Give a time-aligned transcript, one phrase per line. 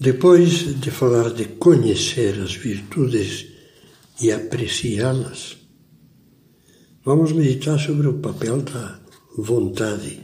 [0.00, 3.48] Depois de falar de conhecer as virtudes
[4.20, 5.56] e apreciá-las,
[7.04, 9.00] vamos meditar sobre o papel da
[9.36, 10.22] vontade.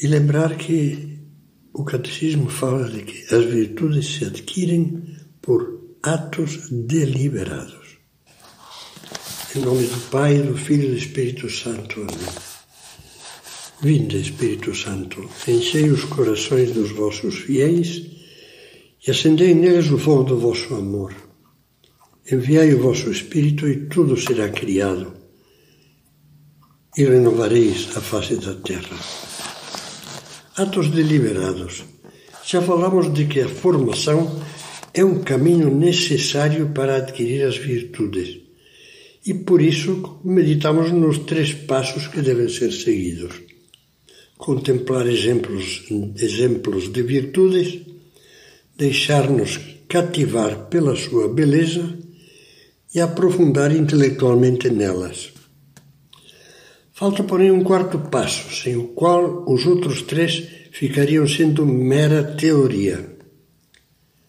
[0.00, 1.20] E lembrar que
[1.72, 7.98] o Catecismo fala de que as virtudes se adquirem por atos deliberados.
[9.54, 12.00] Em nome do Pai, do Filho e do Espírito Santo.
[12.00, 12.51] Amém.
[13.84, 18.00] Vinde, Espírito Santo, enchei os corações dos vossos fiéis
[19.04, 21.12] e acendei neles o fogo do vosso amor.
[22.30, 25.12] Enviai o vosso Espírito e tudo será criado,
[26.96, 28.96] e renovareis a face da terra.
[30.56, 31.82] Atos deliberados.
[32.46, 34.40] Já falamos de que a formação
[34.94, 38.42] é um caminho necessário para adquirir as virtudes.
[39.26, 43.50] E por isso meditamos nos três passos que devem ser seguidos
[44.36, 45.84] contemplar exemplos,
[46.16, 47.80] exemplos de virtudes,
[48.76, 51.98] deixar-nos cativar pela sua beleza
[52.94, 55.32] e aprofundar intelectualmente nelas.
[56.92, 63.16] Falta, porém, um quarto passo, sem o qual os outros três ficariam sendo mera teoria.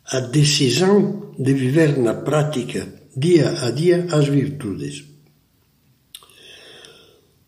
[0.05, 5.12] A decisão de viver na prática, dia a dia, as virtudes.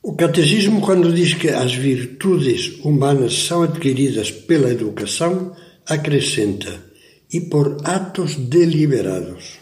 [0.07, 6.79] O catecismo, quando diz que as virtudes humanas são adquiridas pela educação, acrescenta
[7.33, 9.57] e por atos deliberados.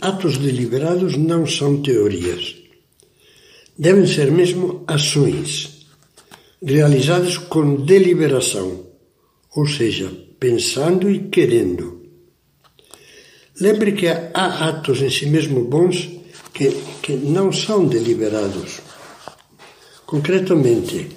[0.00, 2.54] Atos deliberados não são teorias.
[3.76, 5.88] Devem ser mesmo ações,
[6.62, 8.86] realizadas com deliberação,
[9.56, 12.00] ou seja, pensando e querendo.
[13.60, 16.08] Lembre que há atos em si mesmo bons
[16.54, 16.70] que,
[17.02, 18.83] que não são deliberados.
[20.06, 21.08] Concretamente,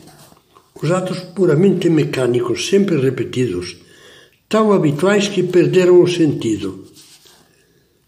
[0.82, 3.78] os atos puramente mecânicos, sempre repetidos,
[4.48, 6.86] tão habituais que perderam o sentido.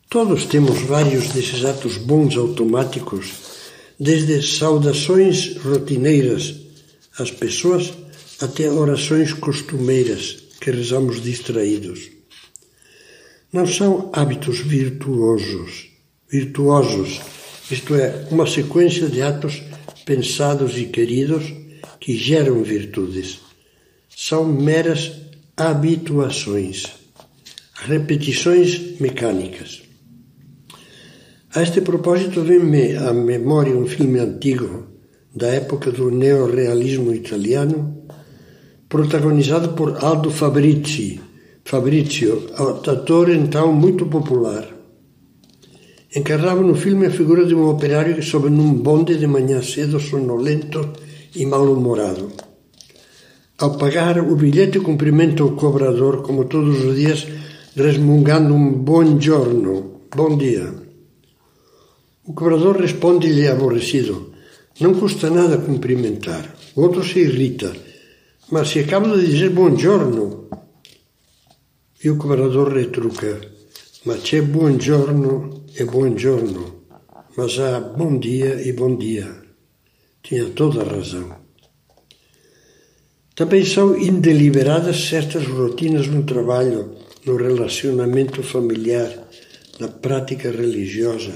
[0.09, 3.31] Todos temos vários desses atos bons automáticos,
[3.99, 6.55] desde saudações rotineiras
[7.17, 7.93] às pessoas
[8.41, 12.09] até orações costumeiras que rezamos distraídos.
[13.51, 15.89] Não são hábitos virtuosos,
[16.29, 17.19] virtuosos,
[17.69, 19.61] isto é, uma sequência de atos
[20.05, 21.53] pensados e queridos
[21.99, 23.39] que geram virtudes.
[24.09, 25.11] São meras
[25.55, 26.85] habituações,
[27.73, 29.81] repetições mecânicas.
[31.55, 34.87] A este propósito vem-me à memória um filme antigo,
[35.35, 38.05] da época do neorrealismo italiano,
[38.87, 41.21] protagonizado por Aldo Fabrizi,
[41.63, 42.49] Fabrizio,
[42.87, 44.78] ator então muito popular
[46.15, 49.99] encarnava no filme a figura de um operário que sobe num bonde de manhã cedo,
[49.99, 50.93] sonolento
[51.35, 52.31] e mal-humorado.
[53.59, 57.27] Ao pagar o bilhete, cumprimenta o cobrador, como todos os dias,
[57.75, 60.73] resmungando um bom giorno, bom dia.
[62.25, 64.31] O cobrador responde-lhe aborrecido:
[64.79, 66.55] Não custa nada cumprimentar.
[66.75, 67.71] O outro se irrita:
[68.49, 70.47] Mas se acabo de dizer bom giorno.
[72.01, 73.41] E o cobrador retruca:
[74.05, 76.83] Mas c'è buongiorno e buongiorno,
[77.37, 79.33] mas há bom dia e bom dia.
[80.21, 81.37] Tinha toda a razão.
[83.33, 86.95] Também são indeliberadas certas rotinas no trabalho,
[87.25, 89.09] no relacionamento familiar,
[89.79, 91.33] na prática religiosa.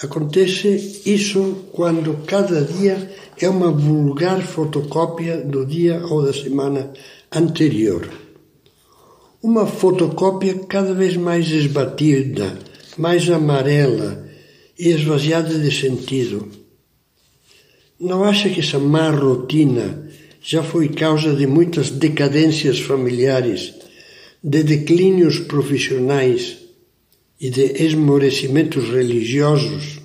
[0.00, 3.10] Acontece isso quando cada dia
[3.40, 6.92] é uma vulgar fotocópia do dia ou da semana
[7.32, 8.08] anterior.
[9.42, 12.69] Uma fotocópia cada vez mais esbatida,
[13.00, 14.28] mais amarela
[14.78, 16.46] e esvaziada de sentido.
[17.98, 20.06] Não acha que essa má rotina
[20.42, 23.72] já foi causa de muitas decadências familiares,
[24.44, 26.58] de declínios profissionais
[27.40, 30.00] e de esmorecimentos religiosos?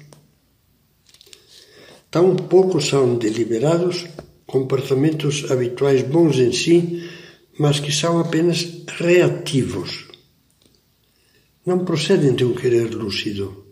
[2.10, 4.06] Tão pouco são deliberados
[4.46, 7.10] comportamentos habituais bons em si,
[7.60, 10.15] mas que são apenas reativos
[11.66, 13.66] não procedem de um querer lúcido,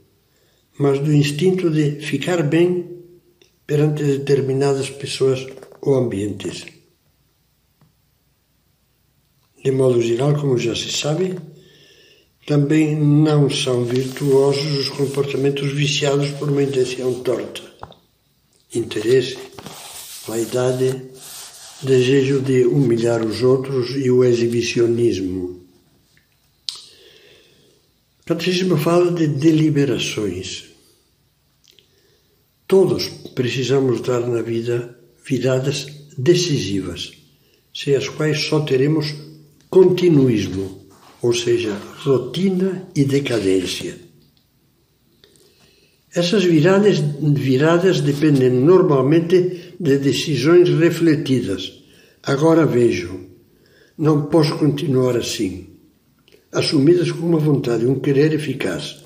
[0.79, 2.93] mas do instinto de ficar bem
[3.67, 5.45] perante determinadas pessoas
[5.81, 6.65] ou ambientes.
[9.63, 11.37] De modo geral, como já se sabe,
[12.45, 17.61] também não são virtuosos os comportamentos viciados por uma intenção torta.
[18.75, 19.37] Interesse,
[20.27, 21.03] vaidade,
[21.81, 25.62] desejo de humilhar os outros e o exibicionismo.
[28.25, 30.69] Catecismo fala de deliberações.
[32.65, 33.05] Todos
[33.35, 35.87] precisamos dar na vida viradas
[36.17, 37.11] decisivas,
[37.73, 39.13] sem as quais só teremos
[39.69, 40.87] continuismo,
[41.21, 43.97] ou seja, rotina e decadência.
[46.15, 51.83] Essas viradas, viradas dependem normalmente de decisões refletidas.
[52.23, 53.19] Agora vejo,
[53.97, 55.72] não posso continuar assim.
[56.53, 59.03] Assumidas com uma vontade, um querer eficaz.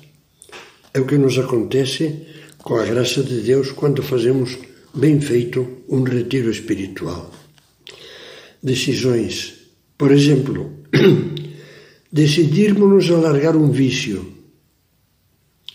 [0.92, 2.26] É o que nos acontece
[2.58, 4.58] com a graça de Deus quando fazemos
[4.94, 7.30] bem feito um retiro espiritual.
[8.62, 9.54] Decisões.
[9.96, 10.72] Por exemplo,
[12.12, 14.34] decidirmos-nos a largar um vício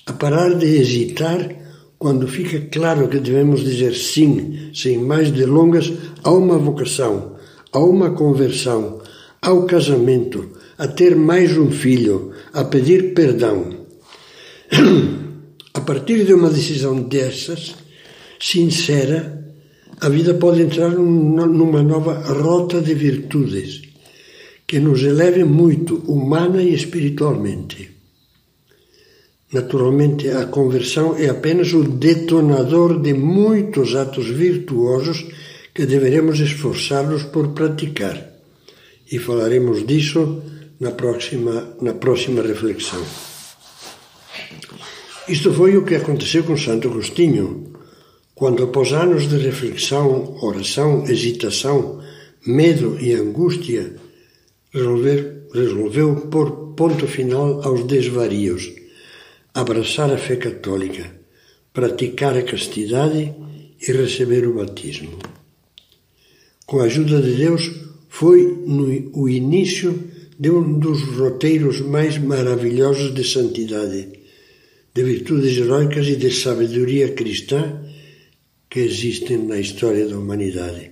[0.05, 1.49] a parar de hesitar
[1.97, 5.91] quando fica claro que devemos dizer sim, sem mais delongas,
[6.21, 7.37] a uma vocação,
[7.71, 9.01] a uma conversão,
[9.41, 13.85] ao casamento, a ter mais um filho, a pedir perdão.
[15.73, 17.75] A partir de uma decisão dessas,
[18.39, 19.43] sincera,
[19.99, 23.81] a vida pode entrar numa nova rota de virtudes
[24.67, 27.91] que nos eleve muito humana e espiritualmente.
[29.51, 35.25] Naturalmente, a conversão é apenas o detonador de muitos atos virtuosos
[35.73, 38.31] que deveremos esforçar-nos por praticar.
[39.11, 40.41] E falaremos disso
[40.83, 43.03] na próxima, na próxima reflexão.
[45.27, 47.74] Isto foi o que aconteceu com Santo Agostinho,
[48.35, 52.01] quando, após anos de reflexão, oração, hesitação,
[52.45, 53.95] medo e angústia,
[54.74, 58.71] resolveu, resolveu pôr ponto final aos desvarios
[59.53, 61.06] abraçar a fé católica,
[61.71, 63.33] praticar a castidade
[63.79, 65.18] e receber o batismo.
[66.65, 67.71] Com a ajuda de Deus,
[68.09, 70.12] foi no, o início
[70.43, 74.09] de um dos roteiros mais maravilhosos de santidade,
[74.93, 77.81] de virtudes heróicas e de sabedoria cristã
[78.69, 80.91] que existem na história da humanidade.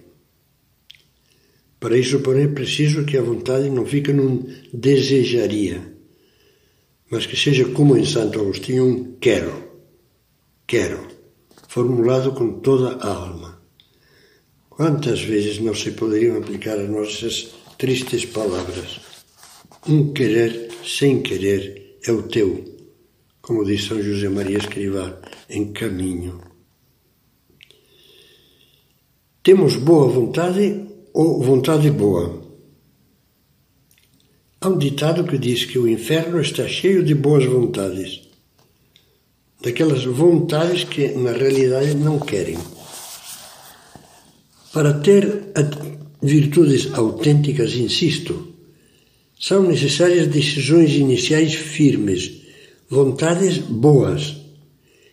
[1.81, 5.81] Para isso, porém, é preciso que a vontade não fique num desejaria,
[7.09, 9.51] mas que seja como em Santo Agostinho um quero,
[10.65, 11.05] quero,
[11.67, 13.61] formulado com toda a alma.
[14.69, 19.10] Quantas vezes não se poderiam aplicar as nossas tristes palavras?
[19.87, 22.63] Um querer sem querer é o teu,
[23.41, 25.19] como diz São José Maria Escrivá,
[25.49, 26.39] em caminho.
[29.41, 32.43] Temos boa vontade ou vontade boa?
[34.61, 38.29] Há um ditado que diz que o inferno está cheio de boas vontades,
[39.63, 42.59] daquelas vontades que na realidade não querem.
[44.71, 45.51] Para ter
[46.21, 48.50] virtudes autênticas, insisto,
[49.41, 52.43] são necessárias decisões iniciais firmes,
[52.87, 54.37] vontades boas,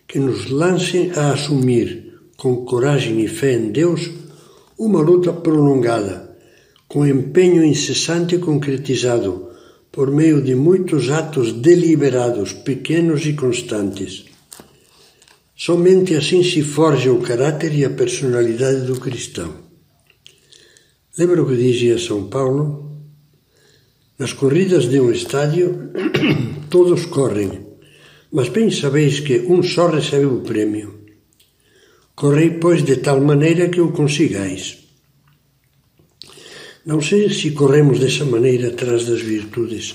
[0.06, 4.10] que nos lancem a assumir, com coragem e fé em Deus,
[4.78, 6.28] uma luta prolongada
[6.86, 9.48] com empenho incessante e concretizado
[9.90, 14.24] por meio de muitos atos deliberados, pequenos e constantes.
[15.56, 19.52] Somente assim se forja o caráter e a personalidade do cristão.
[21.18, 22.87] Lembra o que dizia São Paulo?
[24.18, 25.92] Nas corridas de um estádio,
[26.68, 27.68] todos correm,
[28.32, 31.06] mas bem sabeis que um só recebe o prêmio.
[32.16, 34.78] Correi, pois, de tal maneira que o consigais.
[36.84, 39.94] Não sei se corremos dessa maneira atrás das virtudes,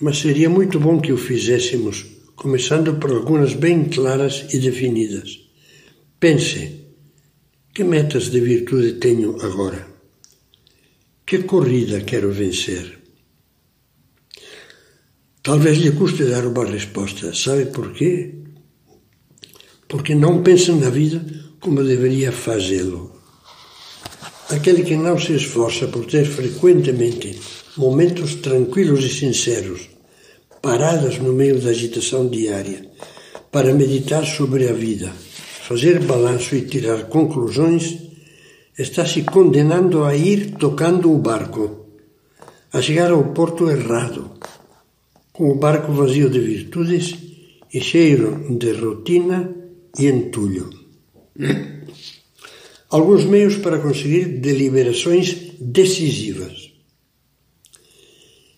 [0.00, 2.06] mas seria muito bom que o fizéssemos,
[2.36, 5.40] começando por algumas bem claras e definidas.
[6.20, 6.84] Pense:
[7.74, 9.84] que metas de virtude tenho agora?
[11.26, 12.99] Que corrida quero vencer?
[15.42, 17.34] Talvez lhe custe dar uma resposta.
[17.34, 18.34] Sabe por quê?
[19.88, 21.24] Porque não pensa na vida
[21.60, 23.12] como deveria fazê-lo.
[24.50, 27.40] Aquele que não se esforça por ter frequentemente
[27.76, 29.88] momentos tranquilos e sinceros,
[30.60, 32.84] paradas no meio da agitação diária,
[33.50, 35.10] para meditar sobre a vida,
[35.66, 37.98] fazer balanço e tirar conclusões,
[38.78, 41.86] está se condenando a ir tocando o barco,
[42.72, 44.32] a chegar ao porto errado,
[45.40, 47.16] com o barco vazio de virtudes
[47.72, 49.38] e cheio de rotina
[49.98, 50.68] e entulho
[52.90, 56.74] alguns meios para conseguir deliberações decisivas.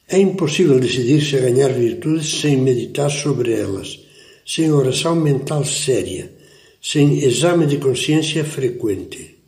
[0.08, 4.00] É impossível decidir-se a ganhar virtudes sem meditar sobre elas,
[4.44, 6.34] sem oração mental séria,
[6.82, 9.38] sem exame de consciência frequente.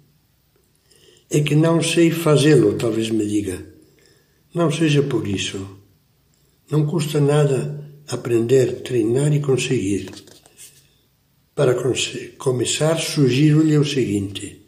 [1.29, 3.67] É que não sei fazê-lo, talvez me diga.
[4.55, 5.83] Não seja por isso.
[6.71, 10.11] Não custa nada aprender, treinar e conseguir.
[11.54, 11.75] Para
[12.38, 14.64] começar, sugiro-lhe o seguinte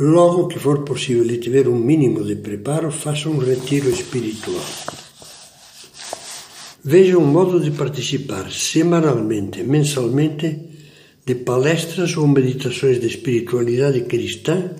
[0.00, 4.64] Logo que for possível e tiver um mínimo de preparo, faça um retiro espiritual.
[6.82, 10.58] Veja um modo de participar semanalmente, mensalmente,
[11.26, 14.74] de palestras ou meditações de espiritualidade cristã,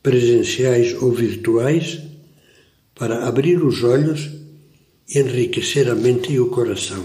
[0.00, 1.98] presenciais ou virtuais,
[2.94, 4.30] para abrir os olhos
[5.14, 7.04] enriquecer a mente e o coração.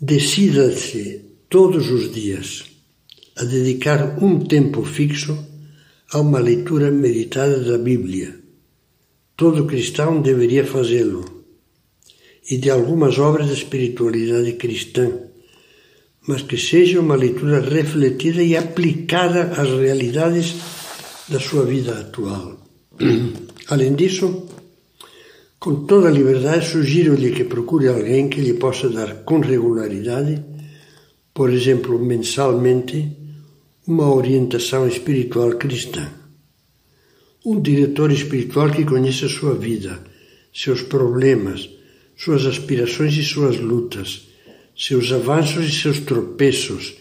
[0.00, 2.64] Decida-se todos os dias
[3.36, 5.36] a dedicar um tempo fixo
[6.12, 8.38] a uma leitura meditada da Bíblia.
[9.36, 11.44] Todo cristão deveria fazê-lo
[12.50, 15.10] e de algumas obras de espiritualidade cristã,
[16.26, 20.56] mas que seja uma leitura refletida e aplicada às realidades
[21.28, 22.58] da sua vida atual.
[23.68, 24.46] Além disso,
[25.60, 30.42] com toda a liberdade, sugiro-lhe que procure alguém que lhe possa dar com regularidade,
[31.34, 33.14] por exemplo, mensalmente,
[33.86, 36.10] uma orientação espiritual cristã.
[37.44, 40.02] Um diretor espiritual que conheça sua vida,
[40.52, 41.68] seus problemas,
[42.16, 44.28] suas aspirações e suas lutas,
[44.74, 46.94] seus avanços e seus tropeços,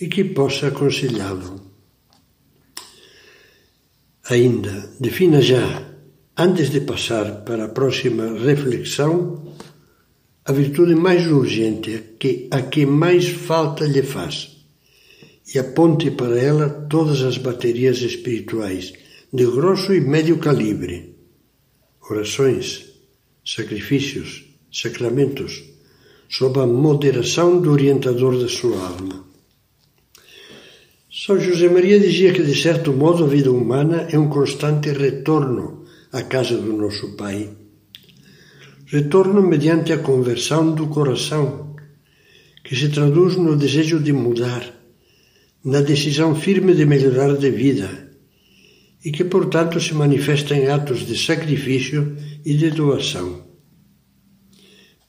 [0.00, 1.60] e que possa aconselhá-lo.
[4.28, 5.85] Ainda, defina já,
[6.38, 9.54] antes de passar para a próxima reflexão,
[10.44, 14.58] a virtude mais urgente, que, a que mais falta lhe faz,
[15.52, 18.92] e aponte para ela todas as baterias espirituais,
[19.32, 21.16] de grosso e médio calibre,
[22.10, 22.84] orações,
[23.44, 25.64] sacrifícios, sacramentos,
[26.28, 29.24] sob a moderação do orientador da sua alma.
[31.10, 35.75] São José Maria dizia que, de certo modo, a vida humana é um constante retorno
[36.16, 37.50] à casa do nosso Pai.
[38.86, 41.76] Retorno mediante a conversão do coração,
[42.64, 44.64] que se traduz no desejo de mudar,
[45.62, 47.90] na decisão firme de melhorar de vida,
[49.04, 53.44] e que, portanto, se manifesta em atos de sacrifício e de doação.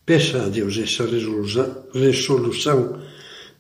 [0.05, 3.01] Peça a Deus essa resolução, resolução,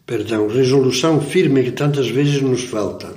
[0.05, 3.15] perdão, resolução firme que tantas vezes nos falta.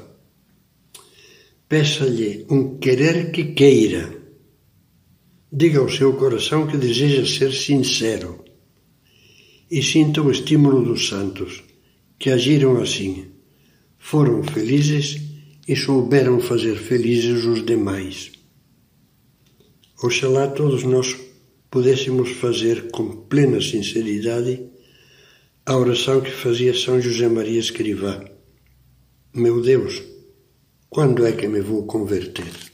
[1.69, 4.20] Peça-lhe um querer que queira.
[5.53, 8.45] Diga ao seu coração que deseja ser sincero
[9.69, 11.65] e sinta o estímulo dos santos,
[12.19, 13.27] que agiram assim,
[13.99, 15.21] foram felizes
[15.67, 18.31] e souberam fazer felizes os demais.
[20.01, 21.17] Oxalá todos nós
[21.69, 24.65] pudéssemos fazer com plena sinceridade
[25.67, 28.25] a oração que fazia São José Maria Escrivá.
[29.35, 30.01] Meu Deus,
[30.89, 32.70] quando é que me vou converter?